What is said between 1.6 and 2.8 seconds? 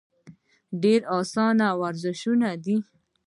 ورزشونه دي-